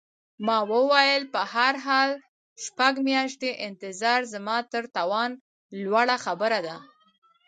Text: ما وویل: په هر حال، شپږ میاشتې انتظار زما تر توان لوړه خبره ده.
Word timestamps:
ما 0.45 0.57
وویل: 0.73 1.23
په 1.33 1.41
هر 1.53 1.73
حال، 1.85 2.11
شپږ 2.63 2.93
میاشتې 3.09 3.49
انتظار 3.67 4.21
زما 4.33 4.57
تر 4.71 4.83
توان 4.95 5.31
لوړه 5.81 6.17
خبره 6.25 6.59
ده. 6.67 6.75